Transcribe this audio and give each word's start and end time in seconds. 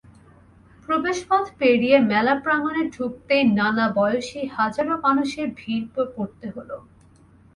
প্রবেশপথ 0.85 1.45
পেরিয়ে 1.59 1.97
মেলা 2.11 2.35
প্রাঙ্গণে 2.43 2.83
ঢুকতেই 2.95 3.43
নানা 3.57 3.85
বয়সী 3.95 4.41
হাজারো 4.57 4.93
মানুষের 5.05 5.47
ভিড়ে 5.59 6.03
পড়তে 6.15 6.47
হলো। 6.55 6.77